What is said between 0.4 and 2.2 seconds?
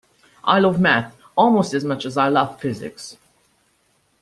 I love maths almost as much as